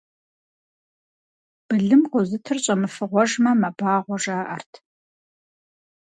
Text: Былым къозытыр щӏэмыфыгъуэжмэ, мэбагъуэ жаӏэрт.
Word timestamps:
Былым 1.67 2.01
къозытыр 2.11 2.57
щӏэмыфыгъуэжмэ, 2.63 3.51
мэбагъуэ 3.61 4.17
жаӏэрт. 4.23 4.71